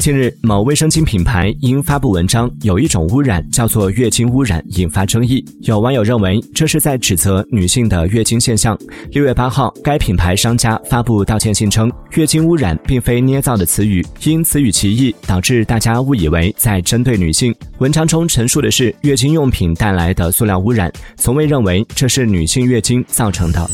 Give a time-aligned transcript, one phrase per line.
[0.00, 5.44] 近日某卫生巾品牌因发布文章有一种污染叫做月经污染引发争议。
[5.60, 8.78] 有网友认为这是在指责女性的月经现象。
[9.10, 17.54] 六月八号该品牌商家发布道歉信称月经污染并非捏造的词语因词语歧义导致大家误以为在针对女性。
[17.76, 23.68] 文章中陈述的是月经用品带来的塑料污染从未认为这是女性月经造成的。